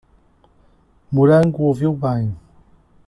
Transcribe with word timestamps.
Morango 1.11 1.61
ouviu 1.65 1.93
bem 1.93 2.35